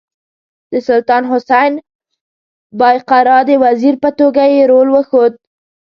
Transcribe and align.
د 0.71 0.73
سلطان 0.87 1.23
حسین 1.31 1.71
بایقرا 2.79 3.37
د 3.49 3.51
وزیر 3.63 3.95
په 4.03 4.09
توګه 4.19 4.43
یې 4.53 4.61
رول 4.71 4.87
وښود. 4.91 5.33